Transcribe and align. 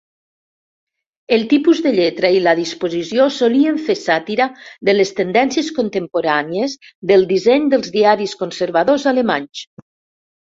El 1.35 1.43
tipus 1.49 1.81
de 1.85 1.89
lletra 1.97 2.29
i 2.35 2.39
la 2.45 2.53
disposició 2.59 3.27
solien 3.35 3.75
fer 3.89 3.95
sàtira 3.99 4.47
de 4.89 4.95
les 4.95 5.11
tendències 5.19 5.69
contemporànies 5.75 6.75
del 7.13 7.27
disseny 7.33 7.67
dels 7.75 7.93
diaris 7.97 8.33
conservadors 8.41 9.05
alemanys. 9.13 9.63